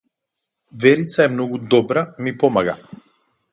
Верица 0.85 1.23
е 1.23 1.27
многу 1.35 1.61
добра 1.75 2.05
ми 2.19 2.35
помага. 2.37 2.77